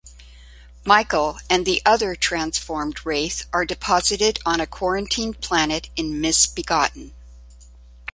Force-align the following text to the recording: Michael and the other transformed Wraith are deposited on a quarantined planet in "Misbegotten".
Michael 0.83 1.37
and 1.47 1.63
the 1.63 1.79
other 1.85 2.15
transformed 2.15 3.05
Wraith 3.05 3.45
are 3.53 3.65
deposited 3.67 4.39
on 4.47 4.59
a 4.59 4.65
quarantined 4.65 5.41
planet 5.41 5.91
in 5.95 6.19
"Misbegotten". 6.19 7.13